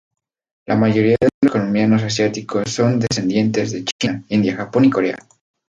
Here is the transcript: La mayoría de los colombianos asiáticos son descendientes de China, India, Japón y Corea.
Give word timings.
La 0.65 0.75
mayoría 0.75 1.15
de 1.21 1.29
los 1.43 1.51
colombianos 1.51 2.01
asiáticos 2.01 2.71
son 2.71 2.97
descendientes 2.99 3.71
de 3.71 3.85
China, 3.85 4.23
India, 4.29 4.55
Japón 4.55 4.85
y 4.85 4.89
Corea. 4.89 5.17